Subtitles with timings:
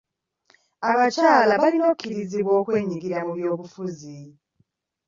[0.89, 4.17] Abakyala balina okukubirizibwa okwenyigira mu by'obufuzi.